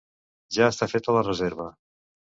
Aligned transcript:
Ja 0.57 0.69
està 0.75 0.89
feta 0.95 1.15
la 1.19 1.23
reserva. 1.29 1.71